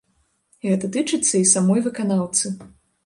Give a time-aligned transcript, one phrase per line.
[0.69, 2.45] Гэта тычыцца і самой выканаўцы.